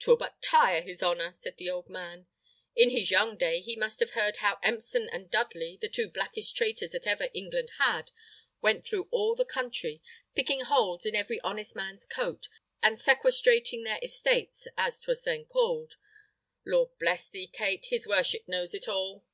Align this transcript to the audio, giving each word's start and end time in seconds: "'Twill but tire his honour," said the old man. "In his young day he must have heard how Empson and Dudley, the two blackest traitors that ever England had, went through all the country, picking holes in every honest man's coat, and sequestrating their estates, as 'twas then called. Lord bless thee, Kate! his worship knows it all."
"'Twill 0.00 0.16
but 0.16 0.42
tire 0.42 0.80
his 0.82 1.04
honour," 1.04 1.32
said 1.36 1.56
the 1.56 1.70
old 1.70 1.88
man. 1.88 2.26
"In 2.74 2.90
his 2.90 3.12
young 3.12 3.36
day 3.36 3.60
he 3.60 3.76
must 3.76 4.00
have 4.00 4.10
heard 4.10 4.38
how 4.38 4.58
Empson 4.60 5.08
and 5.12 5.30
Dudley, 5.30 5.78
the 5.80 5.88
two 5.88 6.08
blackest 6.08 6.56
traitors 6.56 6.90
that 6.90 7.06
ever 7.06 7.28
England 7.32 7.70
had, 7.78 8.10
went 8.60 8.84
through 8.84 9.06
all 9.12 9.36
the 9.36 9.44
country, 9.44 10.02
picking 10.34 10.62
holes 10.62 11.06
in 11.06 11.14
every 11.14 11.38
honest 11.42 11.76
man's 11.76 12.06
coat, 12.06 12.48
and 12.82 12.98
sequestrating 12.98 13.84
their 13.84 14.00
estates, 14.02 14.66
as 14.76 14.98
'twas 14.98 15.22
then 15.22 15.44
called. 15.44 15.94
Lord 16.66 16.88
bless 16.98 17.28
thee, 17.28 17.46
Kate! 17.46 17.86
his 17.86 18.04
worship 18.04 18.48
knows 18.48 18.74
it 18.74 18.88
all." 18.88 19.24